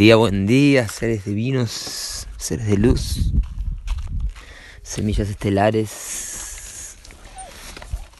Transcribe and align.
día, 0.00 0.16
buen 0.16 0.46
día, 0.46 0.88
seres 0.88 1.26
divinos, 1.26 2.26
seres 2.38 2.68
de 2.68 2.78
luz, 2.78 3.34
semillas 4.82 5.28
estelares, 5.28 6.94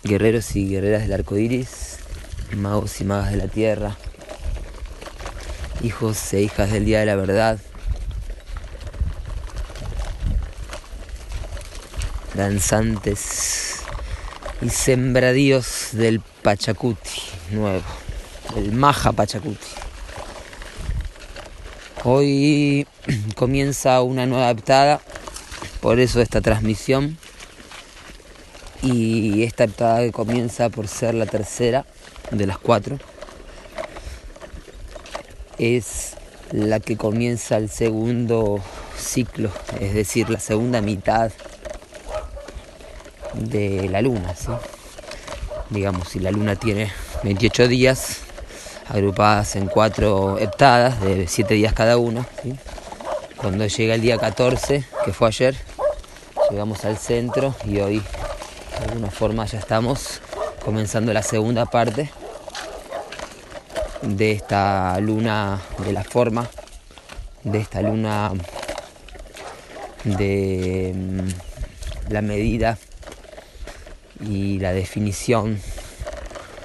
guerreros 0.04 0.54
y 0.56 0.68
guerreras 0.68 1.04
del 1.04 1.14
arco 1.14 1.38
iris, 1.38 1.96
magos 2.54 3.00
y 3.00 3.04
magas 3.04 3.30
de 3.30 3.38
la 3.38 3.48
tierra, 3.48 3.96
hijos 5.82 6.34
e 6.34 6.42
hijas 6.42 6.70
del 6.70 6.84
día 6.84 7.00
de 7.00 7.06
la 7.06 7.16
verdad, 7.16 7.58
danzantes 12.34 13.76
y 14.60 14.68
sembradíos 14.68 15.88
del 15.92 16.20
Pachacuti 16.42 17.22
nuevo, 17.52 17.80
el 18.54 18.70
Maja 18.72 19.12
Pachacuti. 19.12 19.69
Hoy 22.02 22.86
comienza 23.36 24.00
una 24.00 24.24
nueva 24.24 24.48
heptada, 24.50 25.00
por 25.80 26.00
eso 26.00 26.22
esta 26.22 26.40
transmisión. 26.40 27.18
Y 28.82 29.42
esta 29.42 29.64
heptada 29.64 30.00
que 30.00 30.10
comienza 30.10 30.70
por 30.70 30.88
ser 30.88 31.14
la 31.14 31.26
tercera 31.26 31.84
de 32.30 32.46
las 32.46 32.56
cuatro 32.56 32.98
es 35.58 36.14
la 36.52 36.80
que 36.80 36.96
comienza 36.96 37.58
el 37.58 37.68
segundo 37.68 38.62
ciclo, 38.96 39.50
es 39.78 39.92
decir, 39.92 40.30
la 40.30 40.40
segunda 40.40 40.80
mitad 40.80 41.30
de 43.34 43.90
la 43.90 44.00
luna. 44.00 44.34
¿sí? 44.34 44.48
Digamos, 45.68 46.08
si 46.08 46.18
la 46.18 46.30
luna 46.30 46.56
tiene 46.56 46.90
28 47.22 47.68
días, 47.68 48.20
agrupadas 48.90 49.54
en 49.56 49.66
cuatro 49.66 50.38
heptadas 50.38 51.00
de 51.00 51.26
siete 51.28 51.54
días 51.54 51.72
cada 51.72 51.96
una. 51.96 52.26
Cuando 53.36 53.66
llega 53.66 53.94
el 53.94 54.00
día 54.00 54.18
14, 54.18 54.84
que 55.04 55.12
fue 55.12 55.28
ayer, 55.28 55.56
llegamos 56.50 56.84
al 56.84 56.98
centro 56.98 57.54
y 57.64 57.78
hoy 57.78 58.02
de 58.78 58.84
alguna 58.86 59.10
forma 59.10 59.46
ya 59.46 59.58
estamos 59.58 60.20
comenzando 60.64 61.12
la 61.12 61.22
segunda 61.22 61.66
parte 61.66 62.10
de 64.02 64.32
esta 64.32 64.98
luna 65.00 65.60
de 65.84 65.92
la 65.92 66.02
forma, 66.04 66.48
de 67.44 67.60
esta 67.60 67.82
luna 67.82 68.32
de 70.04 70.92
mm, 70.94 72.12
la 72.12 72.22
medida 72.22 72.78
y 74.20 74.58
la 74.58 74.72
definición 74.72 75.60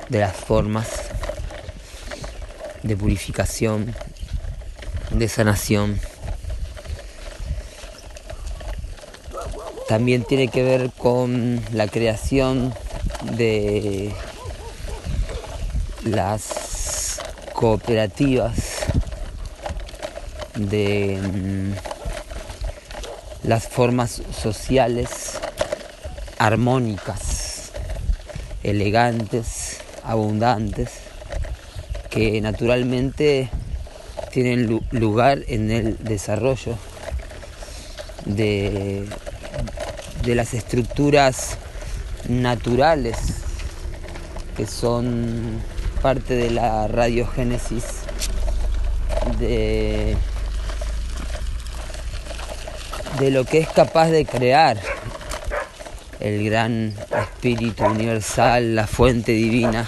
de 0.10 0.20
las 0.20 0.36
formas 0.36 1.05
de 2.86 2.96
purificación, 2.96 3.94
de 5.10 5.28
sanación. 5.28 6.00
También 9.90 10.24
tiene 10.24 10.50
que 10.50 10.64
ver 10.64 10.92
con 10.92 11.62
la 11.72 11.88
creación 11.88 12.74
de 13.38 14.14
las 16.04 17.20
cooperativas, 17.54 18.86
de 20.56 21.20
mm, 21.22 21.74
las 23.48 23.68
formas 23.68 24.22
sociales 24.42 25.40
armónicas, 26.38 27.72
elegantes, 28.64 29.78
abundantes 30.04 31.05
que 32.16 32.40
naturalmente 32.40 33.50
tienen 34.32 34.82
lugar 34.92 35.40
en 35.50 35.70
el 35.70 35.98
desarrollo 36.02 36.78
de, 38.24 39.06
de 40.24 40.36
las 40.36 40.54
estructuras 40.54 41.58
naturales 42.30 43.18
que 44.56 44.66
son 44.66 45.62
parte 46.02 46.36
de 46.36 46.52
la 46.52 46.88
radiogénesis 46.88 47.84
de, 49.38 50.16
de 53.20 53.32
lo 53.32 53.44
que 53.44 53.58
es 53.58 53.68
capaz 53.68 54.08
de 54.08 54.26
crear 54.26 54.78
el 56.22 56.46
gran 56.46 56.96
espíritu 57.12 57.84
universal, 57.84 58.74
la 58.74 58.88
fuente 58.88 59.34
divina, 59.34 59.86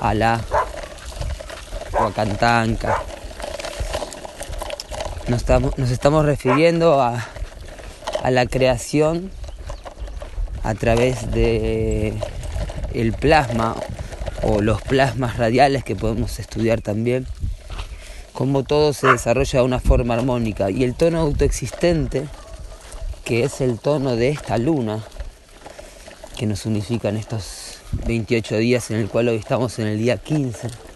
Alá, 0.00 0.40
Huacantanca. 2.08 3.02
Nos 5.28 5.40
estamos, 5.40 5.76
nos 5.76 5.90
estamos 5.90 6.24
refiriendo 6.24 7.02
a, 7.02 7.28
la 8.30 8.46
creación 8.46 9.30
a 10.62 10.74
través 10.74 11.30
de 11.30 12.14
el 12.94 13.12
plasma 13.12 13.76
o 14.42 14.62
los 14.62 14.80
plasmas 14.80 15.36
radiales 15.36 15.84
que 15.84 15.96
podemos 15.96 16.38
estudiar 16.38 16.80
también, 16.80 17.26
cómo 18.32 18.64
todo 18.64 18.94
se 18.94 19.08
desarrolla 19.08 19.58
de 19.58 19.64
una 19.66 19.78
forma 19.78 20.14
armónica 20.14 20.70
y 20.70 20.84
el 20.84 20.94
tono 20.94 21.20
autoexistente, 21.20 22.26
que 23.24 23.44
es 23.44 23.60
el 23.60 23.78
tono 23.78 24.16
de 24.16 24.30
esta 24.30 24.56
luna, 24.56 25.04
que 26.38 26.46
nos 26.46 26.64
unifica 26.64 27.10
en 27.10 27.18
estos 27.18 27.80
28 28.06 28.56
días 28.56 28.90
en 28.90 28.96
el 28.96 29.08
cual 29.08 29.28
hoy 29.28 29.36
estamos 29.36 29.78
en 29.78 29.88
el 29.88 29.98
día 29.98 30.16
15 30.16 30.87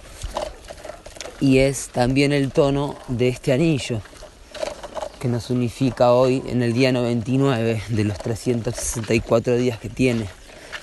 y 1.42 1.58
es 1.58 1.88
también 1.88 2.32
el 2.32 2.52
tono 2.52 2.96
de 3.08 3.26
este 3.26 3.52
anillo 3.52 4.00
que 5.18 5.26
nos 5.26 5.50
unifica 5.50 6.12
hoy 6.12 6.40
en 6.46 6.62
el 6.62 6.72
día 6.72 6.92
99 6.92 7.82
de 7.88 8.04
los 8.04 8.16
364 8.18 9.56
días 9.56 9.80
que 9.80 9.88
tiene 9.88 10.28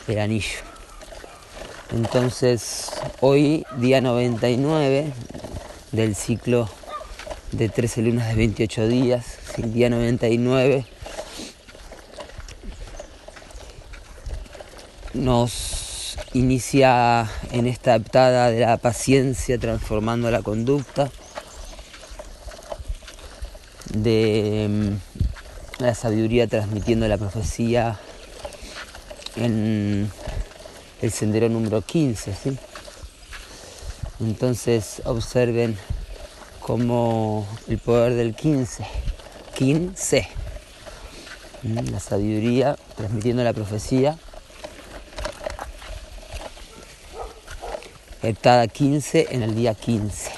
el 0.09 0.19
anillo. 0.19 0.59
Entonces, 1.95 2.91
hoy 3.21 3.65
día 3.77 4.01
99 4.01 5.13
del 5.93 6.13
ciclo 6.13 6.69
de 7.53 7.69
13 7.69 8.01
lunas 8.01 8.27
de 8.27 8.35
28 8.35 8.87
días, 8.89 9.37
el 9.57 9.73
día 9.73 9.89
99 9.89 10.85
nos 15.13 15.88
inicia 16.39 17.29
en 17.51 17.67
esta 17.67 17.91
adaptada 17.91 18.49
de 18.49 18.61
la 18.61 18.77
paciencia 18.77 19.59
transformando 19.59 20.31
la 20.31 20.41
conducta, 20.41 21.11
de 23.93 24.67
mm, 24.69 25.83
la 25.83 25.93
sabiduría 25.95 26.47
transmitiendo 26.47 27.07
la 27.09 27.17
profecía 27.17 27.99
en 29.35 30.09
el 31.01 31.11
sendero 31.11 31.49
número 31.49 31.81
15. 31.81 32.33
Entonces 34.21 35.01
observen 35.03 35.77
cómo 36.61 37.45
el 37.67 37.79
poder 37.79 38.13
del 38.13 38.33
15, 38.33 38.85
15, 39.55 40.27
la 41.91 41.99
sabiduría 41.99 42.77
transmitiendo 42.95 43.43
la 43.43 43.53
profecía 43.53 44.17
heptada 48.23 48.67
15 48.67 49.27
en 49.31 49.43
el 49.43 49.55
día 49.55 49.73
15. 49.73 50.31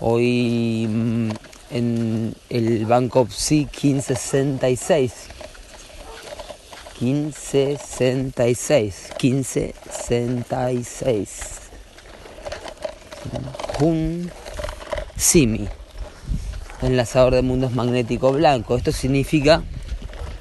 Hoy 0.00 0.86
mm, 0.88 1.30
en 1.70 2.34
el 2.50 2.84
Banco 2.86 3.26
PSI 3.26 3.68
1566. 3.72 5.12
1566. 7.00 9.12
1566. 9.22 11.30
Un 13.80 14.30
Simi. 15.16 15.68
Enlazador 16.82 17.34
de 17.34 17.42
mundos 17.42 17.74
magnético 17.74 18.32
blanco. 18.32 18.76
Esto 18.76 18.92
significa 18.92 19.62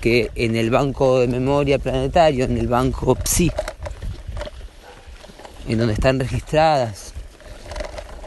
que 0.02 0.30
en 0.36 0.56
el 0.56 0.70
banco 0.70 1.20
de 1.20 1.28
memoria 1.28 1.80
planetario, 1.80 2.46
en 2.46 2.58
el 2.58 2.68
banco 2.68 3.18
PSI, 3.24 3.52
en 5.68 5.78
donde 5.78 5.94
están 5.94 6.20
registradas 6.20 7.14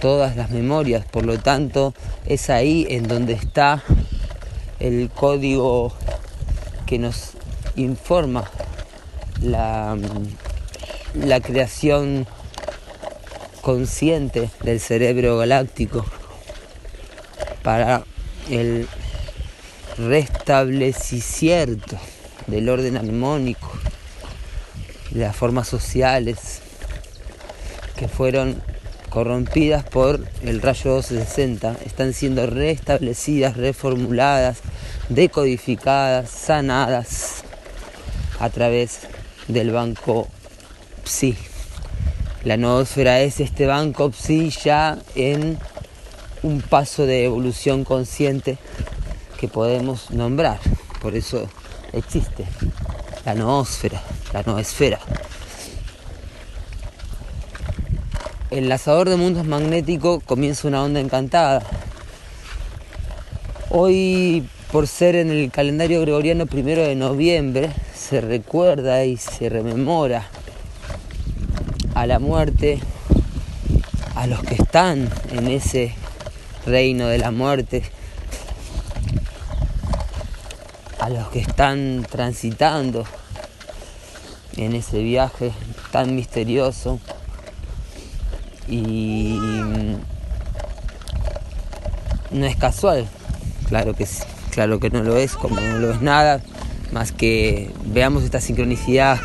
todas 0.01 0.37
las 0.37 0.51
memorias, 0.51 1.05
por 1.05 1.25
lo 1.25 1.39
tanto 1.39 1.95
es 2.27 2.51
ahí 2.51 2.87
en 2.89 3.07
donde 3.07 3.35
está 3.35 3.83
el 4.79 5.11
código 5.11 5.93
que 6.87 6.99
nos 6.99 7.33
informa 7.77 8.51
la, 9.43 9.97
la 11.15 11.41
creación 11.41 12.27
consciente 13.61 14.51
del 14.63 14.81
cerebro 14.81 15.39
galáctico 15.39 16.05
para 17.63 18.05
el 18.49 18.89
restablecimiento 19.99 21.99
del 22.47 22.69
orden 22.69 22.97
armónico, 22.97 23.71
de 25.11 25.21
las 25.21 25.37
formas 25.37 25.69
sociales, 25.69 26.63
que 28.01 28.09
fueron 28.09 28.63
corrompidas 29.11 29.85
por 29.85 30.25
el 30.41 30.63
rayo 30.63 30.93
260, 30.93 31.77
están 31.85 32.15
siendo 32.15 32.47
restablecidas, 32.47 33.59
reformuladas, 33.59 34.61
decodificadas, 35.11 36.31
sanadas 36.31 37.45
a 38.39 38.49
través 38.49 39.01
del 39.49 39.71
banco 39.71 40.29
PSI. 41.05 41.37
La 42.45 42.57
noósfera 42.57 43.21
es 43.21 43.39
este 43.41 43.67
banco 43.67 44.11
PSI 44.13 44.49
ya 44.49 44.97
en 45.15 45.59
un 46.43 46.63
paso 46.63 47.05
de 47.05 47.27
evolución 47.27 47.85
consciente 47.85 48.57
que 49.39 49.47
podemos 49.47 50.11
nombrar. 50.11 50.59
Por 51.03 51.15
eso 51.17 51.51
existe 51.93 52.47
la 53.27 53.35
noósfera, 53.35 54.01
la 54.33 54.43
noosfera. 54.43 55.01
El 58.51 58.69
lanzador 58.69 59.09
de 59.09 59.15
mundos 59.15 59.47
magnético 59.47 60.19
comienza 60.19 60.67
una 60.67 60.83
onda 60.83 60.99
encantada. 60.99 61.63
Hoy, 63.71 64.45
por 64.73 64.89
ser 64.89 65.15
en 65.15 65.31
el 65.31 65.53
calendario 65.53 66.01
gregoriano 66.01 66.47
primero 66.47 66.83
de 66.83 66.97
noviembre, 66.97 67.71
se 67.95 68.21
recuerda 68.21 69.05
y 69.05 69.19
se 69.19 69.49
rememora 69.51 70.27
a 71.95 72.07
la 72.07 72.19
muerte, 72.19 72.81
a 74.17 74.27
los 74.27 74.43
que 74.43 74.55
están 74.55 75.09
en 75.31 75.47
ese 75.47 75.95
reino 76.67 77.07
de 77.07 77.19
la 77.19 77.31
muerte, 77.31 77.85
a 80.99 81.09
los 81.09 81.29
que 81.29 81.39
están 81.39 82.05
transitando 82.11 83.05
en 84.57 84.75
ese 84.75 84.99
viaje 85.05 85.53
tan 85.93 86.17
misterioso 86.17 86.99
y 88.71 89.39
no 92.31 92.47
es 92.47 92.57
casual, 92.57 93.07
claro 93.69 93.95
que 93.95 94.07
sí, 94.07 94.23
claro 94.51 94.81
que 94.81 94.91
no 94.91 95.03
lo 95.03 95.17
es, 95.17 95.35
como 95.35 95.61
no 95.61 95.79
lo 95.79 95.91
es 95.91 96.01
nada, 96.01 96.41
más 96.93 97.13
que 97.13 97.71
veamos 97.87 98.23
esta 98.23 98.41
sincronicidad 98.41 99.19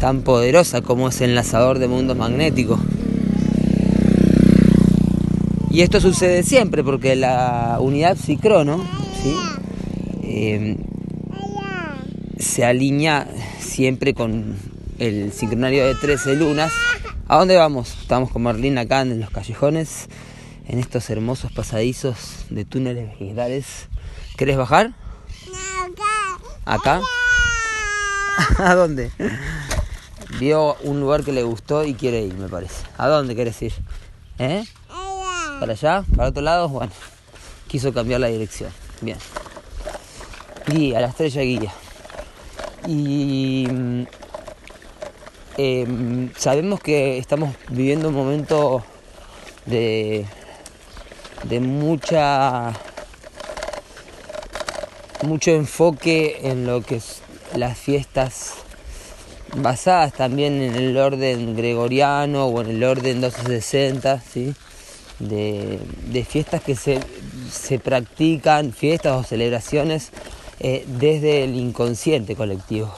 tan 0.00 0.22
poderosa 0.22 0.82
como 0.82 1.08
es 1.08 1.20
el 1.20 1.30
enlazador 1.30 1.78
de 1.78 1.88
mundos 1.88 2.16
magnéticos. 2.16 2.80
Y 5.70 5.82
esto 5.82 6.00
sucede 6.00 6.42
siempre 6.44 6.84
porque 6.84 7.16
la 7.16 7.78
unidad 7.80 8.16
psicrono. 8.16 8.84
Eh, 10.22 10.76
se 12.38 12.64
alinea 12.64 13.26
siempre 13.58 14.14
con 14.14 14.56
el 14.98 15.32
sincronario 15.32 15.86
de 15.86 15.94
13 15.94 16.36
lunas. 16.36 16.72
¿A 17.26 17.38
dónde 17.38 17.56
vamos? 17.56 17.96
Estamos 18.02 18.30
con 18.30 18.42
Marlene 18.42 18.82
acá 18.82 19.00
en 19.00 19.18
los 19.18 19.30
callejones, 19.30 20.08
en 20.66 20.78
estos 20.78 21.08
hermosos 21.08 21.50
pasadizos 21.52 22.44
de 22.50 22.66
túneles 22.66 23.18
vegetales. 23.18 23.88
¿Querés 24.36 24.58
bajar? 24.58 24.92
¿Acá? 26.66 27.00
¿A 28.58 28.74
dónde? 28.74 29.10
Vio 30.38 30.74
un 30.82 31.00
lugar 31.00 31.24
que 31.24 31.32
le 31.32 31.42
gustó 31.44 31.84
y 31.84 31.94
quiere 31.94 32.20
ir, 32.20 32.34
me 32.34 32.50
parece. 32.50 32.84
¿A 32.98 33.08
dónde 33.08 33.34
quieres 33.34 33.60
ir? 33.62 33.72
¿Eh? 34.38 34.62
¿Para 35.60 35.72
allá? 35.72 36.04
¿Para 36.14 36.28
otro 36.28 36.42
lado? 36.42 36.68
Bueno, 36.68 36.92
quiso 37.68 37.94
cambiar 37.94 38.20
la 38.20 38.26
dirección. 38.26 38.70
Bien. 39.00 39.16
Guía, 40.66 41.00
la 41.00 41.06
estrella 41.06 41.40
guía. 41.40 41.72
Y 42.86 43.66
em, 45.56 46.30
sabemos 46.36 46.80
que 46.80 47.18
estamos 47.18 47.54
viviendo 47.68 48.08
un 48.08 48.14
momento 48.14 48.84
de, 49.66 50.26
de 51.44 51.60
mucha 51.60 52.72
mucho 55.22 55.52
enfoque 55.52 56.40
en 56.42 56.66
lo 56.66 56.82
que 56.82 56.96
es 56.96 57.22
las 57.56 57.78
fiestas 57.78 58.54
basadas 59.56 60.12
también 60.12 60.60
en 60.60 60.74
el 60.74 60.96
orden 60.96 61.56
gregoriano 61.56 62.46
o 62.46 62.60
en 62.60 62.70
el 62.70 62.84
orden 62.84 63.20
1260, 63.20 64.20
¿sí? 64.20 64.54
de, 65.18 65.78
de 66.10 66.24
fiestas 66.24 66.62
que 66.62 66.74
se, 66.74 67.00
se, 67.50 67.78
practican, 67.78 68.72
fiestas 68.72 69.12
o 69.12 69.22
celebraciones 69.22 70.10
eh, 70.60 70.84
desde 70.86 71.44
el 71.44 71.56
inconsciente 71.56 72.34
colectivo. 72.34 72.92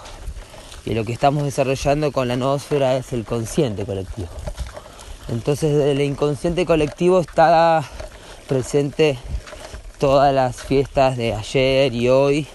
Y 0.87 0.95
lo 0.95 1.05
que 1.05 1.13
estamos 1.13 1.43
desarrollando 1.43 2.13
con 2.13 2.29
la 2.29 2.37
noósfera 2.37 2.97
es 2.97 3.13
el 3.13 3.25
consciente 3.25 3.85
colectivo. 3.85 4.29
Entonces 5.29 5.75
el 5.85 6.01
inconsciente 6.01 6.65
colectivo 6.65 7.21
está 7.21 7.83
presente 8.47 9.19
todas 9.99 10.33
las 10.33 10.63
fiestas 10.63 11.17
de 11.17 11.35
ayer 11.35 11.93
y 11.93 12.09
hoy, 12.09 12.47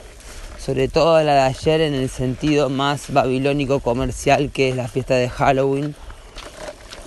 sobre 0.58 0.88
todo 0.88 1.22
la 1.22 1.34
de 1.34 1.40
ayer 1.42 1.82
en 1.82 1.94
el 1.94 2.10
sentido 2.10 2.70
más 2.70 3.12
babilónico 3.12 3.82
comercial 3.82 4.52
que 4.52 4.70
es 4.70 4.78
la 4.78 4.88
fiesta 4.88 5.16
de 5.16 5.28
Halloween 5.28 5.94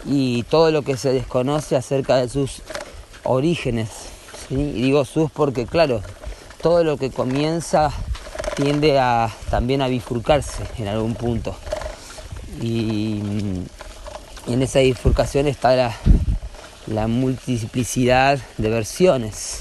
y 0.05 0.43
todo 0.43 0.71
lo 0.71 0.83
que 0.83 0.99
se 0.99 1.13
desconoce 1.13 1.75
acerca 1.75 2.17
de 2.17 2.29
sus 2.29 2.61
orígenes. 3.23 3.89
Y 4.51 4.57
digo 4.57 5.07
sus 5.07 5.31
porque 5.31 5.65
claro, 5.65 6.03
todo 6.61 6.85
lo 6.85 6.99
que 6.99 7.11
comienza 7.11 7.91
tiende 8.55 8.99
a 8.99 9.31
también 9.51 9.83
a 9.83 9.89
bifurcarse 9.89 10.63
en 10.79 10.89
algún 10.89 11.15
punto. 11.15 11.57
Y, 12.61 13.21
en 14.47 14.61
esa 14.61 14.81
bifurcación 14.81 15.47
está 15.47 15.75
la, 15.75 15.97
la 16.87 17.07
multiplicidad 17.07 18.39
de 18.59 18.69
versiones 18.69 19.61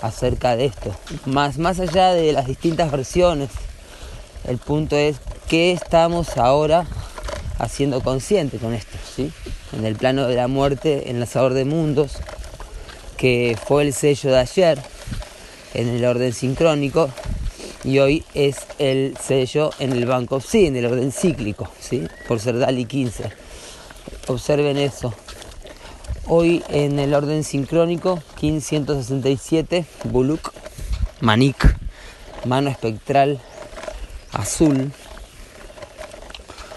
acerca 0.00 0.56
de 0.56 0.66
esto. 0.66 0.94
Más, 1.26 1.58
más 1.58 1.80
allá 1.80 2.12
de 2.12 2.32
las 2.32 2.46
distintas 2.46 2.90
versiones, 2.90 3.50
el 4.48 4.58
punto 4.58 4.96
es 4.96 5.16
qué 5.48 5.72
estamos 5.72 6.38
ahora 6.38 6.86
haciendo 7.58 8.00
consciente 8.00 8.58
con 8.58 8.72
esto, 8.72 8.96
¿sí? 9.14 9.30
En 9.72 9.84
el 9.84 9.96
plano 9.96 10.26
de 10.26 10.34
la 10.34 10.48
muerte, 10.48 11.10
enlazador 11.10 11.52
de 11.52 11.64
mundos, 11.64 12.18
que 13.16 13.56
fue 13.66 13.84
el 13.84 13.92
sello 13.92 14.30
de 14.30 14.38
ayer 14.38 14.78
en 15.74 15.88
el 15.88 16.04
orden 16.04 16.32
sincrónico 16.32 17.10
y 17.84 17.98
hoy 17.98 18.24
es 18.34 18.58
el 18.78 19.16
sello 19.20 19.70
en 19.78 19.92
el 19.92 20.06
banco 20.06 20.40
sí, 20.40 20.66
en 20.66 20.76
el 20.76 20.86
orden 20.86 21.12
cíclico, 21.12 21.68
¿sí? 21.80 22.06
por 22.28 22.38
ser 22.40 22.58
DALI 22.58 22.84
15. 22.84 23.24
Observen 24.28 24.78
eso. 24.78 25.12
Hoy 26.26 26.62
en 26.68 26.98
el 27.00 27.14
orden 27.14 27.42
sincrónico, 27.42 28.22
1567, 28.40 29.84
Buluk, 30.04 30.52
Manik, 31.20 31.76
mano 32.44 32.70
espectral 32.70 33.40
azul, 34.32 34.92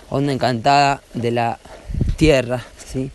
onda 0.09 0.33
encantada 0.33 1.01
de 1.13 1.31
la 1.31 1.59
tierra, 2.17 2.65
¿sí? 2.91 3.11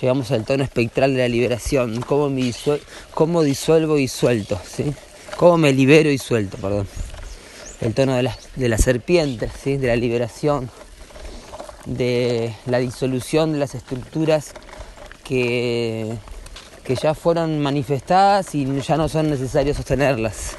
llegamos 0.00 0.30
al 0.30 0.44
tono 0.44 0.62
espectral 0.62 1.14
de 1.14 1.20
la 1.20 1.28
liberación, 1.28 2.02
cómo, 2.02 3.42
disuelvo 3.42 3.98
y 3.98 4.08
suelto, 4.08 4.60
¿sí? 4.70 4.92
cómo 5.36 5.56
me 5.56 5.72
libero 5.72 6.10
y 6.10 6.18
suelto, 6.18 6.58
perdón. 6.58 6.86
El 7.80 7.94
tono 7.94 8.14
de 8.14 8.22
la, 8.22 8.36
de 8.56 8.68
la 8.68 8.78
serpiente, 8.78 9.50
¿sí? 9.62 9.76
de 9.76 9.88
la 9.88 9.96
liberación, 9.96 10.70
de 11.86 12.54
la 12.66 12.78
disolución 12.78 13.52
de 13.52 13.58
las 13.58 13.74
estructuras 13.74 14.52
que, 15.24 16.14
que 16.84 16.94
ya 16.94 17.14
fueron 17.14 17.60
manifestadas 17.60 18.54
y 18.54 18.66
ya 18.80 18.96
no 18.96 19.08
son 19.08 19.30
necesarios 19.30 19.76
sostenerlas. 19.76 20.56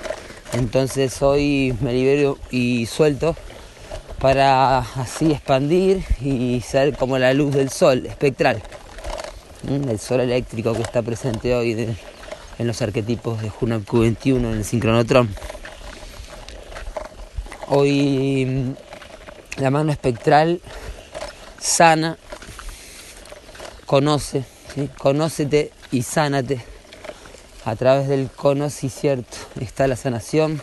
Entonces 0.54 1.22
hoy 1.22 1.76
me 1.82 1.94
libero 1.94 2.38
y 2.50 2.86
suelto 2.86 3.36
para 4.20 4.80
así 4.80 5.32
expandir 5.32 6.04
y 6.22 6.62
ser 6.62 6.96
como 6.96 7.18
la 7.18 7.34
luz 7.34 7.54
del 7.54 7.70
sol 7.70 8.06
espectral, 8.06 8.62
el 9.68 10.00
sol 10.00 10.22
eléctrico 10.22 10.74
que 10.74 10.82
está 10.82 11.02
presente 11.02 11.56
hoy 11.56 11.96
en 12.60 12.68
los 12.68 12.82
arquetipos 12.82 13.42
de 13.42 13.50
Juno 13.50 13.82
Q21 13.82 14.38
en 14.38 14.46
el 14.46 14.64
sincronotron. 14.66 15.30
Hoy 17.74 18.76
la 19.56 19.72
mano 19.72 19.94
espectral 19.94 20.60
sana, 21.58 22.18
conoce, 23.86 24.44
conócete 24.98 25.72
y 25.90 26.02
sánate. 26.02 26.60
A 27.64 27.78
través 27.78 28.10
del 28.10 28.30
conoce 28.30 28.90
cierto 28.90 29.38
está 29.62 29.88
la 29.88 29.96
sanación 29.96 30.62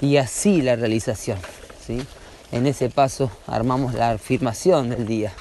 y 0.00 0.18
así 0.18 0.62
la 0.62 0.76
realización. 0.76 1.38
¿sí? 1.84 2.06
En 2.52 2.68
ese 2.68 2.88
paso 2.88 3.32
armamos 3.48 3.94
la 3.94 4.10
afirmación 4.10 4.90
del 4.90 5.08
día. 5.08 5.32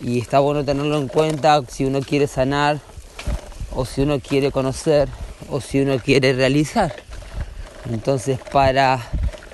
Y 0.00 0.18
está 0.18 0.38
bueno 0.38 0.64
tenerlo 0.64 0.96
en 0.96 1.08
cuenta 1.08 1.60
si 1.68 1.84
uno 1.84 2.00
quiere 2.00 2.26
sanar 2.26 2.80
o 3.74 3.84
si 3.84 4.00
uno 4.00 4.18
quiere 4.18 4.50
conocer 4.50 5.10
o 5.50 5.60
si 5.60 5.82
uno 5.82 5.98
quiere 5.98 6.32
realizar. 6.32 6.94
Entonces 7.90 8.38
para 8.50 8.98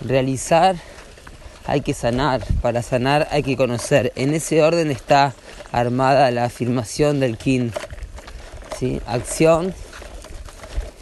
realizar 0.01 0.77
hay 1.67 1.83
que 1.83 1.93
sanar, 1.93 2.43
para 2.63 2.83
sanar 2.83 3.29
hay 3.31 3.43
que 3.43 3.57
conocer. 3.57 4.13
En 4.17 4.33
ese 4.33 4.63
orden 4.63 4.91
está 4.91 5.35
armada 5.71 6.31
la 6.31 6.45
afirmación 6.45 7.21
del 7.21 7.37
kin. 7.37 7.73
¿sí? 8.79 9.03
Acción, 9.07 9.75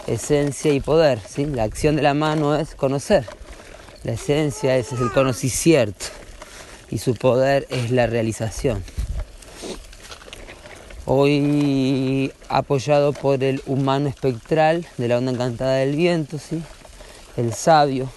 esencia 0.09 0.73
y 0.73 0.81
poder. 0.81 1.21
¿sí? 1.21 1.47
La 1.47 1.63
acción 1.63 1.95
de 1.95 2.03
la 2.03 2.15
mano 2.15 2.57
es 2.57 2.75
conocer. 2.75 3.25
La 4.03 4.13
esencia 4.13 4.77
es 4.77 4.91
el 4.93 5.13
conocimiento 5.13 6.07
y 6.91 6.99
su 6.99 7.15
poder 7.15 7.67
es 7.71 7.91
la 7.91 8.07
realización. 8.07 8.83
Hoy 11.05 12.33
apoyado 12.49 13.13
por 13.13 13.45
el 13.45 13.63
humano 13.67 14.09
espectral 14.09 14.85
de 14.97 15.07
la 15.07 15.19
onda 15.19 15.31
encantada 15.31 15.77
del 15.77 15.95
viento, 15.95 16.39
¿sí? 16.39 16.61
el 17.37 17.55
sabio, 17.55 18.11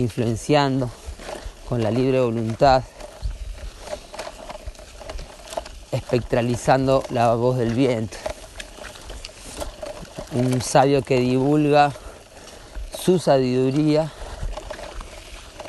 influenciando 0.00 0.90
con 1.68 1.82
la 1.82 1.90
libre 1.90 2.20
voluntad, 2.20 2.82
espectralizando 5.92 7.04
la 7.10 7.34
voz 7.34 7.58
del 7.58 7.74
viento. 7.74 8.16
Un 10.32 10.62
sabio 10.62 11.02
que 11.02 11.20
divulga 11.20 11.92
su 12.98 13.18
sabiduría 13.18 14.10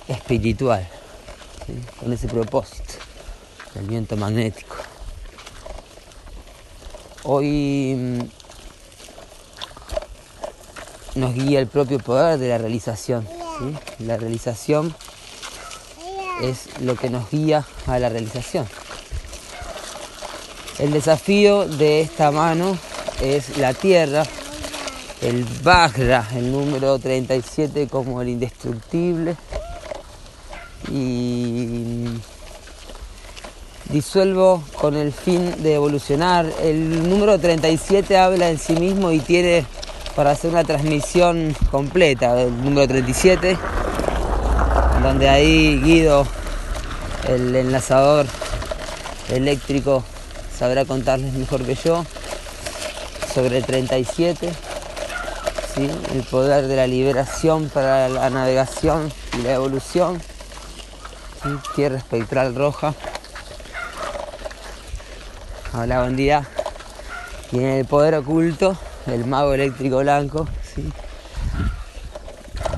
espiritual, 0.07 0.87
con 1.99 2.13
ese 2.13 2.27
propósito, 2.27 2.93
el 3.75 3.87
viento 3.87 4.15
magnético. 4.17 4.75
Hoy 7.23 7.95
mm, 7.95 8.19
nos 11.19 11.33
guía 11.33 11.59
el 11.59 11.67
propio 11.67 11.99
poder 11.99 12.39
de 12.39 12.49
la 12.49 12.57
realización. 12.57 13.40
La 13.99 14.17
realización 14.17 14.93
es 16.41 16.81
lo 16.81 16.95
que 16.95 17.09
nos 17.09 17.29
guía 17.29 17.65
a 17.87 17.99
la 17.99 18.09
realización. 18.09 18.67
El 20.79 20.91
desafío 20.91 21.67
de 21.67 22.01
esta 22.01 22.31
mano 22.31 22.77
es 23.21 23.57
la 23.57 23.73
tierra, 23.73 24.23
el 25.21 25.45
Bagra, 25.63 26.27
el 26.35 26.51
número 26.51 26.97
37 26.97 27.87
como 27.87 28.21
el 28.21 28.29
indestructible. 28.29 29.35
Y 30.91 32.07
disuelvo 33.91 34.63
con 34.79 34.95
el 34.95 35.11
fin 35.11 35.61
de 35.61 35.75
evolucionar. 35.75 36.51
El 36.63 37.07
número 37.07 37.39
37 37.39 38.17
habla 38.17 38.49
en 38.49 38.57
sí 38.57 38.73
mismo 38.73 39.11
y 39.11 39.19
tiene 39.19 39.65
para 40.15 40.31
hacer 40.31 40.51
una 40.51 40.63
transmisión 40.63 41.55
completa 41.69 42.33
del 42.35 42.63
número 42.63 42.87
37, 42.87 43.57
donde 45.03 45.29
ahí 45.29 45.81
Guido, 45.81 46.27
el 47.27 47.55
enlazador 47.55 48.25
eléctrico, 49.29 50.03
sabrá 50.57 50.85
contarles 50.85 51.33
mejor 51.33 51.63
que 51.63 51.75
yo 51.75 52.05
sobre 53.33 53.57
el 53.57 53.65
37, 53.65 54.51
el 56.13 56.23
poder 56.23 56.67
de 56.67 56.75
la 56.75 56.85
liberación 56.85 57.69
para 57.69 58.09
la 58.09 58.29
navegación 58.29 59.11
y 59.39 59.43
la 59.43 59.53
evolución, 59.53 60.21
tierra 61.75 61.97
espectral 61.97 62.53
roja. 62.53 62.93
Hola, 65.73 66.01
buen 66.01 66.17
día. 66.17 66.45
Y 67.53 67.59
en 67.59 67.65
el 67.65 67.85
poder 67.85 68.15
oculto, 68.15 68.77
el 69.07 69.25
mago 69.25 69.53
eléctrico 69.53 69.99
blanco, 69.99 70.47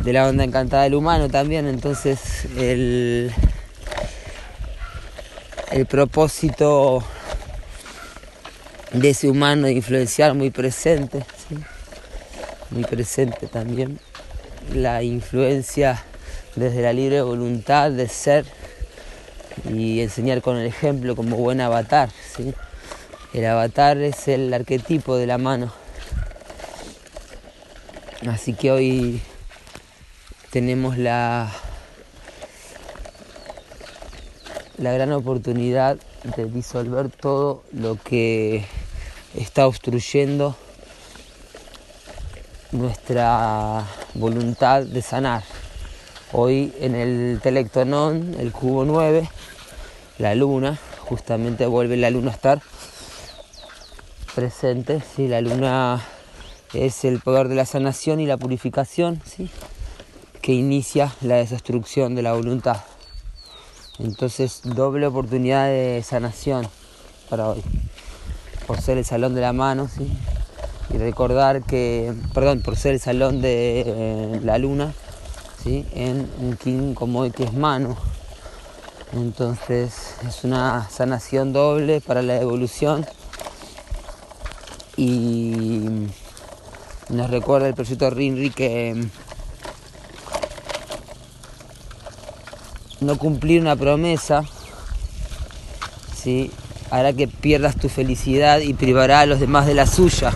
de 0.04 0.14
la 0.14 0.28
onda 0.28 0.44
encantada 0.44 0.84
del 0.84 0.96
humano 0.96 1.30
también. 1.30 1.68
Entonces, 1.68 2.46
el, 2.58 3.32
el 5.72 5.86
propósito 5.86 7.04
de 8.92 9.10
ese 9.10 9.28
humano 9.28 9.68
de 9.68 9.74
influenciar 9.74 10.34
muy 10.34 10.52
presente, 10.52 11.26
muy 12.70 12.84
presente 12.84 13.48
también 13.48 14.00
la 14.74 15.04
influencia 15.04 16.04
desde 16.56 16.82
la 16.82 16.94
libre 16.94 17.22
voluntad 17.22 17.92
de 17.92 18.08
ser 18.08 18.46
y 19.72 20.02
enseñar 20.02 20.42
con 20.42 20.58
el 20.58 20.68
ejemplo 20.68 21.16
como 21.16 21.38
buen 21.38 21.62
avatar. 21.62 22.10
¿sí? 22.36 22.54
El 23.34 23.46
avatar 23.46 23.98
es 23.98 24.28
el 24.28 24.54
arquetipo 24.54 25.18
de 25.18 25.28
la 25.28 25.38
mano. 25.38 25.83
Así 28.28 28.54
que 28.54 28.72
hoy 28.72 29.22
tenemos 30.50 30.98
la, 30.98 31.52
la 34.78 34.94
gran 34.94 35.12
oportunidad 35.12 35.98
de 36.38 36.46
disolver 36.46 37.10
todo 37.10 37.64
lo 37.74 37.98
que 37.98 38.66
está 39.36 39.68
obstruyendo 39.68 40.56
nuestra 42.72 43.86
voluntad 44.14 44.84
de 44.84 45.02
sanar. 45.02 45.44
Hoy 46.32 46.74
en 46.80 46.96
el 46.96 47.42
Telectonón, 47.44 48.36
el 48.40 48.54
cubo 48.54 48.86
9, 48.86 49.30
la 50.20 50.34
luna, 50.34 50.80
justamente 51.00 51.66
vuelve 51.66 51.98
la 51.98 52.10
luna 52.10 52.32
a 52.32 52.36
estar 52.36 52.62
presente. 54.34 55.02
¿sí? 55.16 55.28
La 55.28 55.42
luna 55.42 56.02
es 56.74 57.06
el 57.06 57.20
poder 57.20 57.48
de 57.48 57.56
la 57.56 57.66
sanación 57.66 58.20
y 58.20 58.26
la 58.26 58.38
purificación 58.38 59.22
¿sí? 59.26 59.50
que 60.42 60.54
inicia 60.54 61.14
la 61.22 61.36
destrucción 61.36 62.16
de 62.16 62.22
la 62.22 62.34
voluntad. 62.34 62.78
Entonces, 64.00 64.62
doble 64.64 65.08
oportunidad 65.08 65.68
de 65.68 66.04
sanación 66.04 66.68
para 67.30 67.50
hoy 67.50 67.64
por 68.66 68.82
ser 68.82 68.98
el 68.98 69.06
salón 69.06 69.36
de 69.36 69.42
la 69.42 69.54
mano, 69.54 69.88
¿sí? 69.88 70.08
y 70.94 70.98
recordar 70.98 71.64
que, 71.64 72.14
perdón, 72.34 72.62
por 72.62 72.76
ser 72.76 72.94
el 72.94 73.00
salón 73.00 73.42
de 73.42 73.84
eh, 73.86 74.40
la 74.44 74.58
luna, 74.58 74.94
¿sí? 75.64 75.86
en 75.94 76.30
un 76.40 76.58
king 76.58 76.94
como 76.94 77.22
hoy 77.22 77.32
que 77.32 77.44
es 77.44 77.54
mano. 77.54 77.96
Entonces 79.14 80.16
es 80.28 80.44
una 80.44 80.90
sanación 80.90 81.54
doble 81.54 82.02
para 82.02 82.22
la 82.22 82.42
evolución 82.42 83.06
y 84.98 86.08
nos 87.14 87.30
recuerda 87.30 87.68
el 87.68 87.76
proyecto 87.76 88.10
Rinri 88.10 88.50
que 88.50 89.06
no 93.02 93.18
cumplir 93.18 93.62
una 93.62 93.76
promesa 93.76 94.44
¿sí? 96.16 96.52
hará 96.90 97.14
que 97.14 97.28
pierdas 97.28 97.76
tu 97.76 97.90
felicidad 97.90 98.60
y 98.60 98.74
privará 98.74 99.22
a 99.22 99.26
los 99.26 99.40
demás 99.40 99.66
de 99.68 99.74
la 99.74 99.86
suya. 99.86 100.34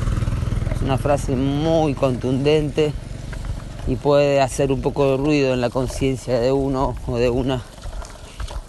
Es 0.76 0.82
una 0.82 0.98
frase 0.98 1.36
muy 1.36 1.94
contundente 1.94 2.94
y 3.88 3.96
puede 3.96 4.42
hacer 4.42 4.72
un 4.72 4.82
poco 4.82 5.12
de 5.12 5.18
ruido 5.18 5.54
en 5.54 5.62
la 5.62 5.70
conciencia 5.70 6.40
de 6.40 6.52
uno 6.52 6.96
o 7.08 7.18
de 7.18 7.30
una. 7.30 7.64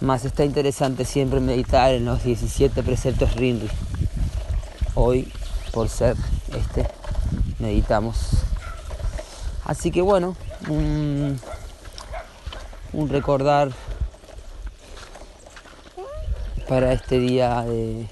Más 0.01 0.23
está 0.23 0.45
interesante 0.45 1.03
siempre 1.03 1.41
meditar 1.41 1.93
en 1.93 2.05
los 2.05 2.23
17 2.23 2.83
preceptos 2.83 3.35
Rinri. 3.35 3.69
Hoy, 4.95 5.31
por 5.73 5.89
ser 5.89 6.15
este, 6.57 6.87
meditamos. 7.59 8.17
Así 9.65 9.91
que 9.91 10.01
bueno, 10.01 10.35
un, 10.67 11.39
un 12.93 13.09
recordar 13.09 13.71
para 16.69 16.93
este 16.93 17.19
día 17.19 17.65
de, 17.65 18.07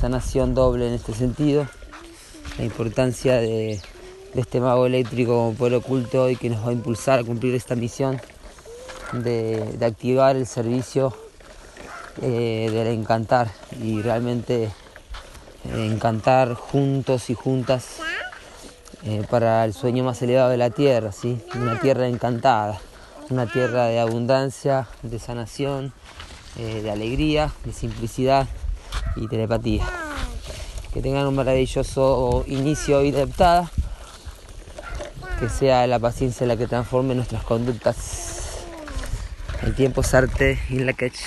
sanación 0.00 0.54
doble 0.54 0.88
en 0.88 0.94
este 0.94 1.12
sentido. 1.12 1.68
La 2.56 2.64
importancia 2.64 3.36
de, 3.36 3.80
este 4.34 4.60
mago 4.60 4.86
eléctrico 4.86 5.32
como 5.32 5.54
poder 5.54 5.74
oculto 5.74 6.28
y 6.30 6.36
que 6.36 6.50
nos 6.50 6.64
va 6.64 6.70
a 6.70 6.72
impulsar 6.72 7.18
a 7.18 7.24
cumplir 7.24 7.54
esta 7.54 7.74
misión 7.74 8.20
de, 9.12 9.78
activar 9.84 10.36
el 10.36 10.46
servicio 10.46 11.14
eh, 12.22 12.68
del 12.72 12.86
encantar 12.88 13.50
y 13.82 14.00
realmente 14.00 14.70
eh, 15.64 15.86
encantar 15.86 16.54
juntos 16.54 17.30
y 17.30 17.34
juntas 17.34 17.98
eh, 19.04 19.24
para 19.28 19.64
el 19.64 19.74
sueño 19.74 20.04
más 20.04 20.20
elevado 20.22 20.50
de 20.50 20.56
la 20.56 20.70
tierra, 20.70 21.12
¿sí? 21.12 21.40
una 21.54 21.80
tierra 21.80 22.08
encantada, 22.08 22.80
una 23.30 23.46
tierra 23.46 23.86
de 23.86 24.00
abundancia, 24.00 24.88
de 25.02 25.18
sanación, 25.18 25.92
eh, 26.58 26.82
de 26.82 26.90
alegría, 26.90 27.52
de 27.64 27.72
simplicidad 27.72 28.46
y 29.16 29.28
telepatía. 29.28 29.84
Que 30.92 31.02
tengan 31.02 31.26
un 31.26 31.36
maravilloso 31.36 32.44
inicio 32.46 33.04
y 33.04 33.14
adaptada. 33.14 33.70
Que 35.38 35.48
sea 35.48 35.86
la 35.86 36.00
paciencia 36.00 36.46
la 36.46 36.56
que 36.56 36.66
transforme 36.66 37.14
nuestras 37.14 37.44
conductas. 37.44 38.64
El 39.62 39.74
tiempo 39.74 40.00
es 40.00 40.14
arte 40.14 40.58
y 40.70 40.78
la 40.80 40.92
catch. 40.94 41.18